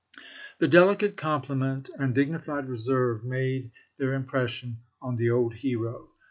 [0.15, 0.23] ovks.
[0.57, 3.69] The delicate compliment and dignified reserve made
[3.99, 6.09] their impression on the old hero.